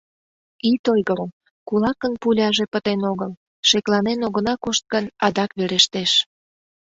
—Ит 0.71 0.83
ойгыро, 0.93 1.27
кулакын 1.67 2.13
пуляже 2.21 2.65
пытен 2.73 3.01
огыл, 3.11 3.31
шекланен 3.69 4.19
огына 4.27 4.53
кошт 4.63 4.83
гын, 4.93 5.05
адак 5.25 5.51
верештеш. 5.59 6.11